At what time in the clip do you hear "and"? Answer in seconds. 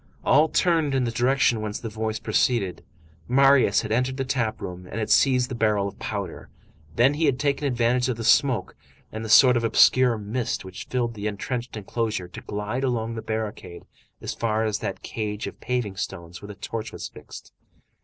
4.87-4.97, 9.11-9.23